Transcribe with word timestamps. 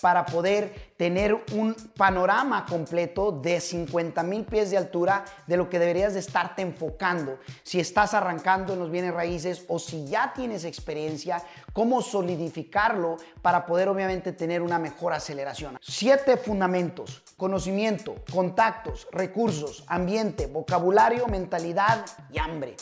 para 0.00 0.24
poder 0.26 0.92
tener 0.96 1.34
un 1.52 1.74
panorama 1.96 2.66
completo 2.66 3.32
de 3.32 3.60
50 3.60 4.22
mil 4.22 4.44
pies 4.44 4.70
de 4.70 4.76
altura 4.76 5.24
de 5.46 5.56
lo 5.56 5.68
que 5.68 5.78
deberías 5.78 6.14
de 6.14 6.20
estarte 6.20 6.62
enfocando. 6.62 7.38
Si 7.62 7.80
estás 7.80 8.14
arrancando 8.14 8.72
en 8.72 8.78
los 8.78 8.90
bienes 8.90 9.14
raíces 9.14 9.64
o 9.68 9.78
si 9.78 10.06
ya 10.06 10.32
tienes 10.34 10.64
experiencia, 10.64 11.42
cómo 11.72 12.02
solidificarlo 12.02 13.16
para 13.42 13.66
poder 13.66 13.88
obviamente 13.88 14.32
tener 14.32 14.62
una 14.62 14.78
mejor 14.78 15.12
aceleración. 15.12 15.78
Siete 15.80 16.36
fundamentos, 16.36 17.22
conocimiento, 17.36 18.16
contactos, 18.32 19.08
recursos, 19.12 19.84
ambiente, 19.86 20.46
vocabulario, 20.46 21.26
mentalidad 21.26 22.04
y 22.32 22.38
hambre. 22.38 22.76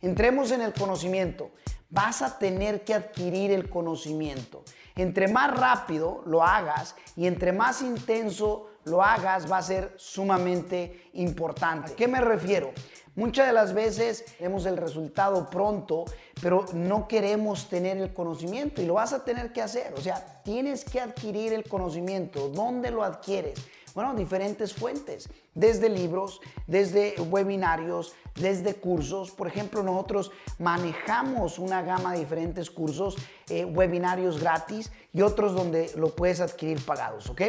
Entremos 0.00 0.52
en 0.52 0.62
el 0.62 0.72
conocimiento. 0.72 1.50
Vas 1.90 2.22
a 2.22 2.38
tener 2.38 2.84
que 2.84 2.94
adquirir 2.94 3.50
el 3.50 3.68
conocimiento. 3.68 4.62
Entre 4.94 5.26
más 5.26 5.56
rápido 5.58 6.22
lo 6.26 6.42
hagas 6.42 6.94
y 7.16 7.26
entre 7.26 7.52
más 7.52 7.82
intenso 7.82 8.66
lo 8.84 9.02
hagas, 9.02 9.50
va 9.50 9.58
a 9.58 9.62
ser 9.62 9.94
sumamente 9.96 11.10
importante. 11.14 11.92
¿A 11.92 11.96
qué 11.96 12.08
me 12.08 12.20
refiero? 12.20 12.72
Muchas 13.16 13.48
de 13.48 13.52
las 13.52 13.74
veces 13.74 14.24
tenemos 14.38 14.64
el 14.66 14.76
resultado 14.76 15.50
pronto, 15.50 16.04
pero 16.40 16.66
no 16.72 17.08
queremos 17.08 17.68
tener 17.68 17.96
el 17.98 18.14
conocimiento 18.14 18.80
y 18.80 18.86
lo 18.86 18.94
vas 18.94 19.12
a 19.12 19.24
tener 19.24 19.52
que 19.52 19.60
hacer. 19.60 19.92
O 19.94 20.00
sea, 20.00 20.42
tienes 20.44 20.84
que 20.84 21.00
adquirir 21.00 21.52
el 21.52 21.64
conocimiento. 21.64 22.48
¿Dónde 22.48 22.92
lo 22.92 23.02
adquieres? 23.02 23.58
Bueno, 23.98 24.14
diferentes 24.14 24.72
fuentes, 24.74 25.28
desde 25.56 25.88
libros, 25.88 26.40
desde 26.68 27.20
webinarios, 27.20 28.14
desde 28.36 28.76
cursos. 28.76 29.32
Por 29.32 29.48
ejemplo, 29.48 29.82
nosotros 29.82 30.30
manejamos 30.60 31.58
una 31.58 31.82
gama 31.82 32.12
de 32.12 32.20
diferentes 32.20 32.70
cursos, 32.70 33.16
eh, 33.48 33.64
webinarios 33.64 34.38
gratis 34.38 34.92
y 35.12 35.22
otros 35.22 35.52
donde 35.52 35.90
lo 35.96 36.14
puedes 36.14 36.38
adquirir 36.38 36.80
pagados, 36.86 37.28
¿ok? 37.28 37.42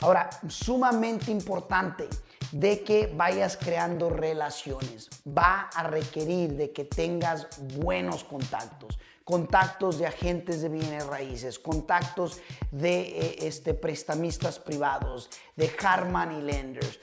Ahora, 0.00 0.28
sumamente 0.48 1.30
importante 1.30 2.08
de 2.50 2.82
que 2.82 3.06
vayas 3.06 3.56
creando 3.56 4.10
relaciones. 4.10 5.08
Va 5.24 5.70
a 5.72 5.84
requerir 5.84 6.56
de 6.56 6.72
que 6.72 6.84
tengas 6.84 7.46
buenos 7.76 8.24
contactos 8.24 8.98
contactos 9.24 9.98
de 9.98 10.06
agentes 10.06 10.62
de 10.62 10.68
bienes 10.68 11.06
raíces, 11.06 11.58
contactos 11.58 12.40
de 12.70 13.00
eh, 13.00 13.36
este, 13.42 13.74
prestamistas 13.74 14.58
privados, 14.58 15.30
de 15.56 15.70
hard 15.82 16.10
money 16.10 16.42
lenders, 16.42 16.98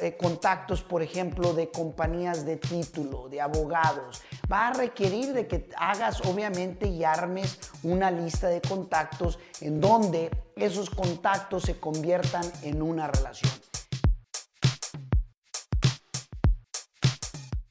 eh, 0.00 0.16
contactos, 0.16 0.82
por 0.82 1.02
ejemplo, 1.02 1.52
de 1.52 1.70
compañías 1.70 2.44
de 2.44 2.56
título, 2.56 3.28
de 3.28 3.40
abogados. 3.40 4.22
Va 4.50 4.68
a 4.68 4.72
requerir 4.72 5.32
de 5.32 5.46
que 5.46 5.68
hagas, 5.76 6.20
obviamente, 6.22 6.86
y 6.86 7.04
armes 7.04 7.58
una 7.82 8.10
lista 8.10 8.48
de 8.48 8.60
contactos 8.60 9.38
en 9.60 9.80
donde 9.80 10.30
esos 10.56 10.90
contactos 10.90 11.64
se 11.64 11.78
conviertan 11.78 12.44
en 12.62 12.82
una 12.82 13.06
relación. 13.08 13.63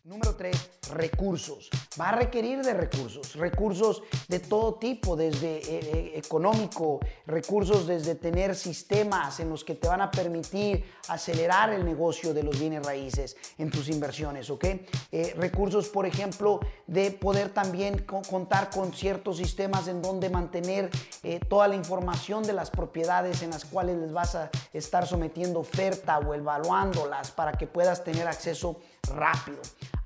Número 0.06 0.36
3 0.36 0.54
recursos. 0.92 1.70
Va 1.98 2.10
a 2.10 2.16
requerir 2.16 2.62
de 2.62 2.74
recursos, 2.74 3.36
recursos 3.36 4.04
de 4.28 4.40
todo 4.40 4.74
tipo, 4.74 5.16
desde 5.16 5.60
eh, 5.60 5.64
eh, 5.70 6.12
económico, 6.16 7.00
recursos 7.26 7.88
desde 7.88 8.16
tener 8.16 8.54
sistemas 8.54 9.40
en 9.40 9.50
los 9.50 9.64
que 9.64 9.76
te 9.76 9.88
van 9.88 10.02
a 10.02 10.12
permitir 10.12 10.84
acelerar 11.08 11.72
el 11.72 11.86
negocio 11.86 12.34
de 12.34 12.44
los 12.44 12.60
bienes 12.60 12.86
raíces 12.86 13.38
en 13.58 13.72
tus 13.72 13.88
inversiones, 13.88 14.50
¿ok? 14.50 14.66
Eh, 15.12 15.36
recursos, 15.38 15.88
por 15.88 16.06
ejemplo, 16.06 16.60
de 16.86 17.12
poder 17.12 17.54
también 17.54 18.00
contar 18.00 18.70
con 18.72 18.92
ciertos 18.92 19.38
sistemas 19.38 19.88
en 19.88 20.02
donde 20.02 20.30
mantener 20.30 20.90
toda 21.48 21.70
la 21.70 21.76
información 21.76 22.44
de 22.44 22.52
las 22.52 22.70
propiedades 22.70 23.42
en 23.42 23.52
las 23.52 23.64
cuales 23.64 23.98
les 23.98 24.12
vas 24.12 24.36
a 24.36 24.50
estar 24.74 25.08
sometiendo 25.08 25.60
oferta 25.62 26.20
o 26.20 26.34
evaluándolas 26.34 27.32
para 27.32 27.54
que 27.54 27.68
puedas 27.68 28.04
tener 28.04 28.28
acceso 28.28 28.82
rápido. 29.04 29.62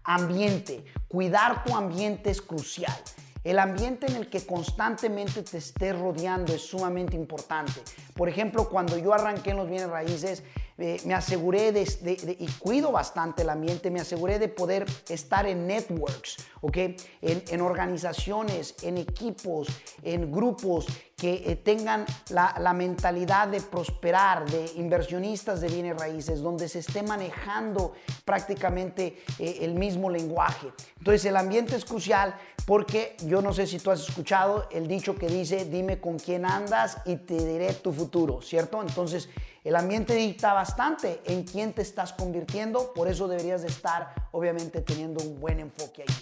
Ambiente. 0.10 0.86
Cuidar 1.10 1.66
tu 1.66 1.76
ambiente 1.76 2.30
es 2.30 2.42
crucial. 2.42 2.96
El 3.44 3.60
ambiente 3.60 4.08
en 4.08 4.16
el 4.16 4.30
que 4.30 4.46
constantemente 4.46 5.44
te 5.44 5.58
estés 5.58 5.98
rodeando 5.98 6.54
es 6.54 6.62
sumamente 6.62 7.18
importante. 7.18 7.74
Por 8.14 8.30
ejemplo, 8.30 8.70
cuando 8.70 8.98
yo 8.98 9.14
arranqué 9.14 9.52
en 9.52 9.58
los 9.58 9.70
bienes 9.70 9.90
raíces, 9.90 10.44
eh, 10.80 11.02
me 11.06 11.16
aseguré 11.16 11.72
de, 11.72 12.38
y 12.40 12.48
cuido 12.60 12.92
bastante 12.92 13.42
el 13.42 13.50
ambiente, 13.50 13.90
me 13.90 14.00
aseguré 14.00 14.38
de 14.38 14.48
poder 14.48 14.86
estar 15.10 15.48
en 15.48 15.66
networks, 15.66 16.38
¿ok? 16.62 16.78
En, 17.22 17.62
organizaciones, 17.62 18.76
en 18.84 18.98
equipos, 18.98 19.68
en 20.04 20.32
grupos 20.32 20.86
que 21.16 21.44
eh, 21.48 21.56
tengan 21.56 22.06
la, 22.30 22.74
mentalidad 22.74 23.48
de 23.48 23.60
prosperar, 23.62 24.48
de 24.52 24.72
inversionistas 24.76 25.62
de 25.62 25.68
bienes 25.68 25.98
raíces, 25.98 26.42
donde 26.42 26.70
se 26.70 26.80
esté 26.80 27.02
manejando 27.02 27.94
prácticamente 28.24 29.24
eh, 29.40 29.58
el 29.62 29.74
mismo 29.74 30.12
lenguaje. 30.12 30.72
Entonces 31.00 31.26
el 31.26 31.38
ambiente 31.38 31.76
es 31.76 31.86
crucial 31.86 32.36
porque 32.68 33.16
yo 33.26 33.42
no 33.42 33.52
sé 33.52 33.66
si 33.66 33.80
tú 33.80 33.90
has 33.90 34.02
escuchado 34.02 34.68
el 34.72 34.88
dicho 34.88 35.16
que 35.16 35.28
dice, 35.28 35.66
dime 35.66 36.00
con 36.00 36.20
quién 36.20 36.46
andas 36.46 36.98
y 37.06 37.16
te 37.16 37.34
diré 37.34 37.74
tu 37.74 37.92
futuro, 37.92 38.42
¿cierto? 38.44 38.82
Entonces 38.82 39.30
el 39.68 39.76
ambiente 39.76 40.16
dicta 40.16 40.54
bastante 40.54 41.22
en 41.26 41.44
quién 41.44 41.74
te 41.74 41.82
estás 41.82 42.14
convirtiendo, 42.14 42.94
por 42.94 43.10
eso 43.10 43.28
deberías 43.28 43.64
de 43.64 43.68
estar 43.68 44.30
obviamente 44.32 44.80
teniendo 44.80 45.22
un 45.22 45.42
buen 45.42 45.60
enfoque 45.60 46.06
ahí. 46.08 46.16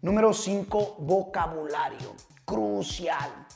Número 0.00 0.32
5, 0.32 0.98
vocabulario. 1.00 2.14
Crucial 2.44 3.48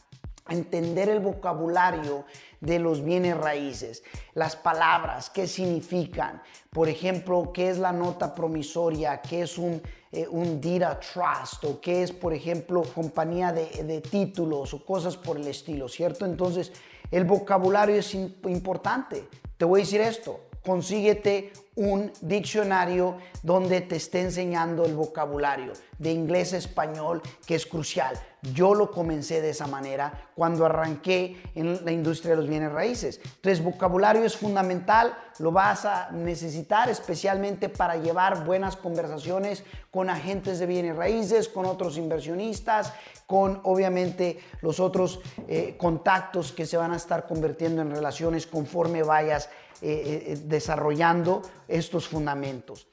entender 0.48 1.10
el 1.10 1.20
vocabulario 1.20 2.24
de 2.62 2.78
los 2.78 3.04
bienes 3.04 3.36
raíces, 3.36 4.02
las 4.34 4.54
palabras, 4.56 5.28
qué 5.28 5.46
significan, 5.46 6.40
por 6.70 6.88
ejemplo, 6.88 7.52
qué 7.52 7.68
es 7.68 7.78
la 7.78 7.92
nota 7.92 8.34
promisoria, 8.34 9.20
qué 9.20 9.42
es 9.42 9.58
un, 9.58 9.82
eh, 10.12 10.26
un 10.30 10.60
Trust 10.60 11.64
o 11.64 11.80
qué 11.80 12.04
es, 12.04 12.12
por 12.12 12.32
ejemplo, 12.32 12.82
compañía 12.94 13.52
de, 13.52 13.66
de, 13.82 14.00
títulos 14.00 14.72
o 14.74 14.84
cosas 14.84 15.16
por 15.16 15.36
el 15.36 15.48
estilo, 15.48 15.88
¿cierto? 15.88 16.24
Entonces, 16.24 16.72
el 17.10 17.24
vocabulario 17.24 17.96
es 17.96 18.14
importante. 18.14 19.28
Te 19.56 19.64
voy 19.64 19.80
a 19.80 19.84
decir 19.84 20.00
esto, 20.00 20.40
consíguete 20.64 21.52
un 21.74 22.12
diccionario 22.20 23.16
donde 23.42 23.80
te 23.80 23.96
esté 23.96 24.20
enseñando 24.20 24.84
el 24.84 24.94
vocabulario 24.94 25.72
de 25.98 26.12
inglés 26.12 26.52
a 26.52 26.58
español, 26.58 27.22
que 27.46 27.54
es 27.54 27.66
crucial. 27.66 28.14
Yo 28.52 28.74
lo 28.74 28.90
comencé 28.90 29.40
de 29.40 29.50
esa 29.50 29.66
manera 29.66 30.30
cuando 30.34 30.66
arranqué 30.66 31.40
en 31.54 31.84
la 31.84 31.92
industria 31.92 32.32
de 32.32 32.36
los 32.38 32.48
bienes 32.48 32.72
raíces. 32.72 33.20
Entonces, 33.24 33.62
vocabulario 33.62 34.24
es 34.24 34.36
fundamental, 34.36 35.16
lo 35.38 35.52
vas 35.52 35.84
a 35.84 36.10
necesitar 36.10 36.90
especialmente 36.90 37.68
para 37.68 37.96
llevar 37.96 38.44
buenas 38.44 38.76
conversaciones 38.76 39.64
con 39.90 40.10
agentes 40.10 40.58
de 40.58 40.66
bienes 40.66 40.96
raíces, 40.96 41.48
con 41.48 41.66
otros 41.66 41.96
inversionistas, 41.96 42.92
con 43.32 43.60
obviamente 43.62 44.40
los 44.60 44.78
otros 44.78 45.22
eh, 45.48 45.74
contactos 45.78 46.52
que 46.52 46.66
se 46.66 46.76
van 46.76 46.92
a 46.92 46.96
estar 46.96 47.26
convirtiendo 47.26 47.80
en 47.80 47.90
relaciones 47.90 48.46
conforme 48.46 49.02
vayas 49.02 49.48
eh, 49.80 50.26
eh, 50.26 50.42
desarrollando 50.44 51.40
estos 51.66 52.06
fundamentos. 52.06 52.88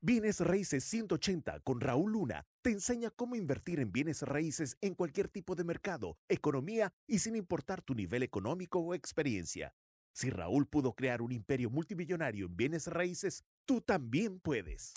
Bienes 0.00 0.40
Raíces 0.40 0.82
180 0.82 1.60
con 1.60 1.80
Raúl 1.80 2.10
Luna 2.10 2.44
te 2.62 2.70
enseña 2.72 3.10
cómo 3.10 3.36
invertir 3.36 3.78
en 3.78 3.92
bienes 3.92 4.22
raíces 4.22 4.76
en 4.80 4.96
cualquier 4.96 5.28
tipo 5.28 5.54
de 5.54 5.62
mercado, 5.62 6.18
economía 6.28 6.92
y 7.06 7.20
sin 7.20 7.36
importar 7.36 7.80
tu 7.80 7.94
nivel 7.94 8.24
económico 8.24 8.80
o 8.80 8.92
experiencia. 8.92 9.72
Si 10.12 10.30
Raúl 10.30 10.66
pudo 10.66 10.92
crear 10.92 11.22
un 11.22 11.32
imperio 11.32 11.70
multimillonario 11.70 12.46
en 12.46 12.56
bienes 12.56 12.86
raíces, 12.86 13.44
tú 13.64 13.80
también 13.80 14.40
puedes. 14.40 14.92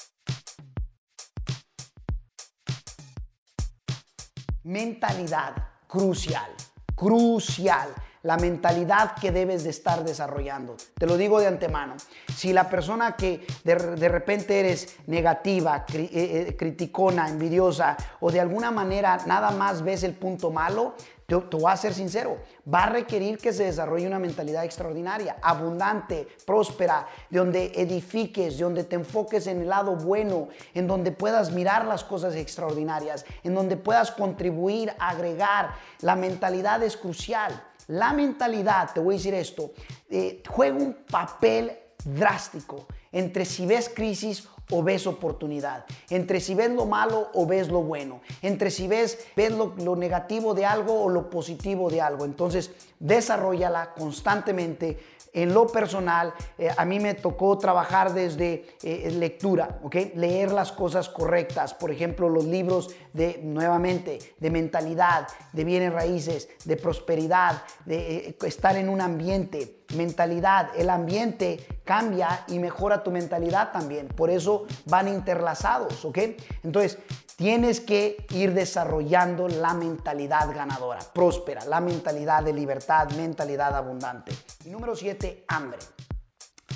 Mentalidad 4.64 5.56
crucial. 5.88 6.52
crucial 6.96 7.94
la 8.24 8.38
mentalidad 8.38 9.16
que 9.16 9.32
debes 9.32 9.64
de 9.66 9.70
estar 9.70 10.04
desarrollando. 10.04 10.78
Te 10.98 11.06
lo 11.06 11.18
digo 11.18 11.40
de 11.40 11.48
antemano. 11.48 11.96
Si 12.34 12.54
la 12.54 12.70
persona 12.70 13.16
que 13.18 13.46
de, 13.66 13.76
repente 13.76 14.60
eres 14.60 14.98
negativa, 15.08 15.86
eh, 15.94 16.10
eh, 16.12 16.56
criticona, 16.58 17.28
envidiosa 17.30 17.98
o 18.22 18.32
de 18.32 18.40
alguna 18.40 18.72
manera 18.72 19.18
nada 19.26 19.52
más 19.52 19.84
ves 19.84 20.04
el 20.04 20.14
punto 20.14 20.52
malo, 20.52 20.96
te, 21.42 21.58
voy 21.58 21.72
a 21.72 21.78
ser 21.78 21.94
sincero, 21.94 22.38
va 22.72 22.84
a 22.84 22.90
requerir 22.90 23.38
que 23.38 23.54
se 23.54 23.66
desarrolle 23.66 24.08
una 24.08 24.20
mentalidad 24.20 24.64
extraordinaria, 24.64 25.38
abundante, 25.42 26.28
próspera, 26.46 27.08
de 27.30 27.40
donde 27.40 27.72
edifiques, 27.76 28.58
de 28.58 28.64
donde 28.64 28.84
te 28.84 28.96
enfoques 28.96 29.48
en 29.48 29.62
el 29.62 29.70
lado 29.70 29.96
bueno, 29.96 30.50
en 30.74 30.88
donde 30.88 31.12
puedas 31.12 31.52
mirar 31.52 31.86
las 31.86 32.04
cosas 32.04 32.36
extraordinarias, 32.36 33.26
en 33.44 33.54
donde 33.54 33.78
puedas 33.78 34.12
contribuir, 34.12 34.94
agregar. 35.00 35.72
La 36.02 36.16
mentalidad 36.16 36.82
es 36.84 36.98
crucial. 36.98 37.64
La 37.88 38.14
mentalidad, 38.14 38.94
te 38.94 39.00
voy 39.00 39.16
a 39.16 39.18
decir 39.18 39.34
esto, 39.34 39.72
eh, 40.10 40.42
juega 40.48 40.78
un 40.78 40.94
papel 41.10 41.78
drástico 42.06 42.88
entre 43.12 43.46
si 43.46 43.66
ves 43.66 43.90
crisis 43.94 44.48
o 44.72 44.84
ves 44.84 45.08
oportunidad, 45.08 45.86
entre 46.10 46.40
si 46.40 46.56
ves 46.56 46.72
lo 46.72 46.86
malo 46.86 47.30
o 47.34 47.46
ves 47.46 47.68
lo 47.70 47.82
bueno, 47.82 48.22
entre 48.42 48.72
si 48.72 48.88
ves, 48.88 49.28
ves 49.36 49.52
lo, 49.52 49.96
negativo 49.96 50.54
de 50.54 50.66
algo 50.66 51.02
o 51.04 51.10
lo 51.10 51.30
positivo 51.30 51.90
de 51.90 52.02
algo. 52.02 52.26
Entonces, 52.26 52.72
desarrollala 53.00 53.94
constantemente, 53.94 54.98
en 55.34 55.52
lo 55.52 55.66
personal, 55.66 56.32
eh, 56.60 56.70
a 56.78 56.86
mí 56.86 57.00
me 57.00 57.16
tocó 57.16 57.58
trabajar 57.58 58.14
desde 58.14 58.68
eh, 58.84 59.12
lectura, 59.12 59.80
¿ok? 59.84 59.96
Leer 60.16 60.52
las 60.52 60.72
cosas 60.72 61.10
correctas, 61.10 61.74
por 61.74 61.90
ejemplo, 61.90 62.30
los 62.30 62.46
libros 62.46 62.96
de, 63.14 63.40
nuevamente, 63.44 64.20
de 64.38 64.50
mentalidad, 64.52 65.28
de 65.52 65.64
bienes 65.64 65.92
raíces, 65.92 66.50
de 66.66 66.78
prosperidad, 66.78 67.64
de 67.86 68.18
eh, 68.18 68.38
estar 68.46 68.78
en 68.78 68.90
un 68.90 69.02
ambiente, 69.02 69.83
mentalidad. 69.96 70.70
El 70.76 70.90
ambiente 70.90 71.66
cambia 71.84 72.44
y 72.48 72.60
mejora 72.60 73.04
tu 73.04 73.12
mentalidad 73.12 73.72
también. 73.72 74.08
Por 74.08 74.30
eso 74.30 74.66
van 74.86 75.08
interlazados, 75.08 76.04
¿ok? 76.06 76.18
Entonces, 76.64 76.98
Tienes 77.36 77.82
que 77.82 78.28
ir 78.30 78.54
desarrollando 78.54 79.48
la 79.48 79.74
mentalidad 79.74 80.54
ganadora, 80.54 81.00
próspera, 81.14 81.66
la 81.66 81.82
mentalidad 81.82 82.44
de 82.44 82.54
libertad, 82.54 83.10
mentalidad 83.14 83.76
abundante. 83.76 84.32
Número 84.66 84.96
siete, 84.96 85.44
hambre. 85.48 85.80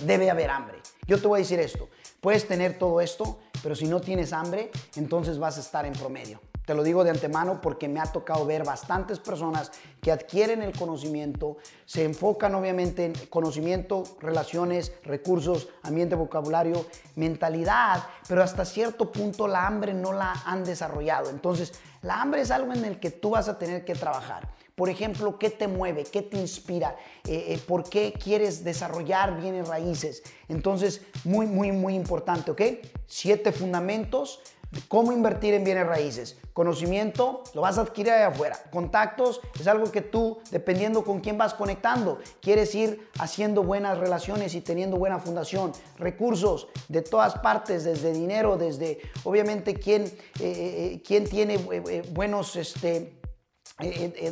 Debe 0.02 0.31
haber 0.31 0.50
hambre. 0.50 0.80
Yo 1.06 1.22
te 1.22 1.28
voy 1.28 1.40
a 1.40 1.44
decir 1.44 1.60
esto. 1.60 1.90
Puedes 2.22 2.48
tener 2.48 2.80
todo 2.80 3.02
esto, 3.02 3.40
pero 3.62 3.75
si 3.75 3.86
no 3.86 4.02
tienes 4.02 4.34
hambre, 4.34 4.72
entonces 4.96 5.38
vas 5.38 5.58
a 5.58 5.62
estar 5.62 5.86
en 5.86 5.94
promedio. 5.94 6.42
Te 6.68 6.74
lo 6.74 6.84
digo 6.84 7.06
de 7.06 7.12
antemano 7.12 7.62
porque 7.62 7.88
me 7.88 8.02
ha 8.02 8.12
tocado 8.12 8.46
ver 8.46 8.66
bastantes 8.66 9.19
personas 9.19 9.72
que 10.02 10.12
adquieren 10.12 10.62
el 10.62 10.78
conocimiento, 10.78 11.56
se 11.86 12.04
enfocan 12.04 12.54
obviamente 12.56 13.06
en 13.06 13.14
conocimiento, 13.30 14.04
relaciones, 14.19 14.92
recursos, 15.06 15.69
ambiente, 15.81 16.16
vocabulario, 16.16 16.86
mentalidad, 17.16 18.04
pero 18.28 18.44
hasta 18.44 18.66
cierto 18.66 19.14
punto 19.14 19.48
la 19.48 19.66
hambre 19.66 19.94
no 19.94 20.12
la 20.12 20.34
han 20.46 20.66
desarrollado. 20.66 21.30
Entonces, 21.30 21.72
la 22.02 22.22
hambre 22.22 22.42
es 22.42 22.52
algo 22.52 22.74
en 22.74 22.84
el 22.84 23.00
que 23.00 23.12
tú 23.12 23.30
vas 23.30 23.48
a 23.48 23.58
tener 23.58 23.86
que 23.86 23.96
trabajar. 23.96 24.50
Por 24.75 24.90
ejemplo, 24.90 25.40
¿qué 25.40 25.50
te 25.50 25.69
mueve? 25.69 26.04
¿Qué 26.04 26.22
te 26.22 26.38
inspira? 26.38 26.98
Eh, 27.25 27.46
eh, 27.48 27.60
¿Por 27.66 27.90
qué 27.90 28.12
quieres 28.12 28.66
desarrollar 28.66 29.40
bienes 29.40 29.69
raíces? 29.69 30.22
Entonces, 30.50 31.02
muy, 31.24 31.46
muy, 31.46 31.72
muy 31.72 31.96
importante, 31.96 32.52
¿ok? 32.52 32.62
Siete 33.08 33.54
fundamentos 33.54 34.42
¿Cómo 34.88 35.12
invertir 35.12 35.54
en 35.54 35.64
bienes 35.64 35.86
raíces? 35.86 36.38
Conocimiento 36.54 37.44
lo 37.54 37.62
vas 37.62 37.78
a 37.78 37.82
adquirir 37.82 38.14
allá 38.14 38.28
afuera. 38.28 38.58
Contactos 38.72 39.42
es 39.60 39.68
algo 39.68 39.92
que 39.92 40.02
tú, 40.02 40.40
dependiendo 40.52 41.04
con 41.04 41.20
quién 41.20 41.38
vas 41.38 41.54
conectando, 41.54 42.20
quieres 42.42 42.74
ir 42.74 43.10
haciendo 43.20 43.64
buenas 43.64 43.98
relaciones 43.98 44.56
y 44.56 44.62
teniendo 44.62 44.98
buena 44.98 45.20
fundación. 45.20 45.72
Recursos 45.98 46.68
de 46.88 47.02
todas 47.02 47.36
partes, 47.40 47.84
desde 47.84 48.14
dinero, 48.14 48.58
desde 48.58 49.00
obviamente 49.24 49.76
quién, 49.76 50.04
eh, 50.04 50.12
eh, 50.40 51.02
eh, 51.08 51.22
tiene 51.22 51.58
buenos 52.12 52.56
este, 52.56 53.14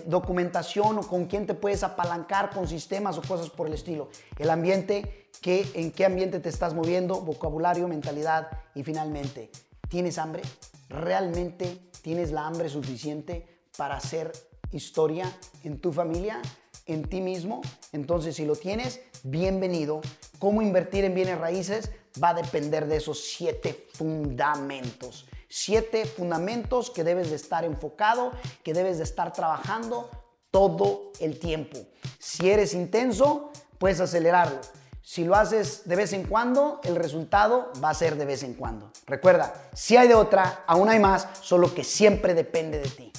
documentación 0.05 0.99
o 0.99 1.01
con 1.01 1.25
quién 1.25 1.45
te 1.45 1.53
puedes 1.53 1.83
apalancar 1.83 2.49
con 2.49 2.67
sistemas 2.67 3.17
o 3.17 3.21
cosas 3.21 3.49
por 3.49 3.67
el 3.67 3.73
estilo. 3.73 4.09
El 4.39 4.49
ambiente, 4.49 5.27
que, 5.41 5.67
en 5.75 5.91
qué 5.91 6.05
ambiente 6.05 6.39
te 6.39 6.49
estás 6.49 6.73
moviendo, 6.73 7.21
vocabulario, 7.21 7.87
mentalidad 7.87 8.47
y 8.73 8.83
finalmente 8.83 9.51
¿Tienes 9.95 10.17
hambre? 10.17 10.43
¿Realmente 10.89 11.89
tienes 12.01 12.33
la 12.33 12.45
hambre 12.45 12.67
suficiente 12.67 13.61
para 13.77 13.95
hacer 13.95 14.29
historia 14.73 15.33
en 15.63 15.79
tu 15.79 15.93
familia, 15.93 16.41
en 16.85 17.07
ti 17.07 17.21
mismo? 17.21 17.61
Entonces, 17.93 18.35
si 18.35 18.43
lo 18.43 18.57
tienes, 18.57 18.99
bienvenido. 19.23 20.01
¿Cómo 20.37 20.61
invertir 20.61 21.05
en 21.05 21.15
bienes 21.15 21.37
raíces? 21.37 21.91
Va 22.21 22.31
a 22.31 22.33
depender 22.33 22.87
de 22.87 22.97
esos 22.97 23.23
siete 23.23 23.87
fundamentos. 23.93 25.27
Siete 25.47 26.05
fundamentos 26.05 26.89
que 26.89 27.05
debes 27.05 27.29
de 27.29 27.37
estar 27.37 27.63
enfocado, 27.63 28.33
que 28.65 28.73
debes 28.73 28.97
de 28.97 29.05
estar 29.05 29.31
trabajando 29.31 30.09
todo 30.51 31.13
el 31.21 31.39
tiempo. 31.39 31.79
Si 32.19 32.49
eres 32.49 32.73
intenso, 32.73 33.49
puedes 33.77 34.01
acelerarlo. 34.01 34.59
Si 35.07 35.23
lo 35.23 35.35
haces 35.35 35.83
de 35.85 35.95
vez 35.95 36.13
en 36.13 36.23
cuando, 36.23 36.81
el 36.83 36.95
resultado 36.95 37.71
va 37.81 37.91
a 37.91 37.93
ser 37.93 38.15
de 38.15 38.25
vez 38.25 38.41
en 38.41 38.55
cuando. 38.55 38.91
Recuerda, 39.05 39.69
si 39.71 39.95
hay 39.95 40.07
de 40.07 40.15
otra, 40.15 40.63
aún 40.65 40.89
hay 40.89 40.97
más, 40.97 41.29
solo 41.41 41.75
que 41.75 41.83
siempre 41.83 42.33
depende 42.33 42.79
de 42.79 42.89
ti. 42.89 43.11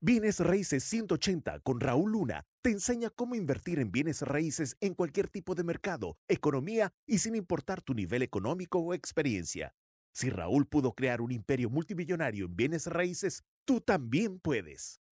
Bienes 0.00 0.38
Raíces 0.40 0.84
180 0.84 1.60
con 1.60 1.80
Raúl 1.80 2.12
Luna 2.12 2.44
te 2.60 2.70
enseña 2.70 3.08
cómo 3.08 3.34
invertir 3.34 3.78
en 3.78 3.90
bienes 3.90 4.20
raíces 4.20 4.76
en 4.82 4.92
cualquier 4.92 5.28
tipo 5.28 5.54
de 5.54 5.64
mercado, 5.64 6.18
economía 6.28 6.92
y 7.06 7.20
sin 7.20 7.36
importar 7.36 7.80
tu 7.80 7.94
nivel 7.94 8.20
económico 8.20 8.80
o 8.80 8.92
experiencia. 8.92 9.74
Si 10.12 10.28
Raúl 10.28 10.66
pudo 10.66 10.92
crear 10.92 11.22
un 11.22 11.32
imperio 11.32 11.70
multimillonario 11.70 12.44
en 12.46 12.54
bienes 12.54 12.86
raíces, 12.86 13.42
tú 13.64 13.80
también 13.80 14.38
puedes. 14.40 15.03